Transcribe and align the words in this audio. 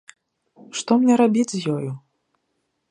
Што 0.79 0.91
мне 1.03 1.13
рабіць 1.23 1.47
з 1.55 1.61
ёю? 1.77 1.91